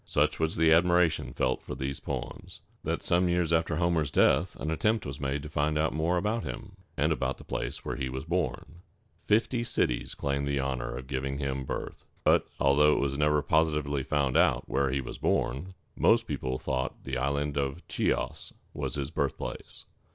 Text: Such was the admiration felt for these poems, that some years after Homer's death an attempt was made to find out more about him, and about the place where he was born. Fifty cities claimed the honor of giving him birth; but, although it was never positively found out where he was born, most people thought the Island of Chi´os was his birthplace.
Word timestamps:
Such 0.07 0.39
was 0.39 0.55
the 0.55 0.73
admiration 0.73 1.31
felt 1.31 1.61
for 1.61 1.75
these 1.75 1.99
poems, 1.99 2.61
that 2.83 3.03
some 3.03 3.29
years 3.29 3.53
after 3.53 3.75
Homer's 3.75 4.09
death 4.09 4.55
an 4.55 4.71
attempt 4.71 5.05
was 5.05 5.19
made 5.19 5.43
to 5.43 5.47
find 5.49 5.77
out 5.77 5.93
more 5.93 6.17
about 6.17 6.43
him, 6.43 6.75
and 6.97 7.11
about 7.11 7.37
the 7.37 7.43
place 7.43 7.85
where 7.85 7.97
he 7.97 8.09
was 8.09 8.25
born. 8.25 8.81
Fifty 9.27 9.63
cities 9.63 10.15
claimed 10.15 10.47
the 10.47 10.59
honor 10.59 10.97
of 10.97 11.05
giving 11.05 11.37
him 11.37 11.65
birth; 11.65 12.03
but, 12.23 12.47
although 12.59 12.93
it 12.93 12.99
was 12.99 13.15
never 13.15 13.43
positively 13.43 14.01
found 14.01 14.35
out 14.35 14.67
where 14.67 14.89
he 14.89 15.01
was 15.01 15.19
born, 15.19 15.75
most 15.95 16.25
people 16.25 16.57
thought 16.57 17.03
the 17.03 17.19
Island 17.19 17.55
of 17.55 17.87
Chi´os 17.87 18.53
was 18.73 18.95
his 18.95 19.11
birthplace. 19.11 19.85